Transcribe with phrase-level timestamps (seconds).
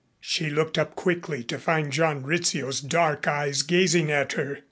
[0.19, 4.57] She looked up quickly to find John Rizzio's dark eyes gazing at her.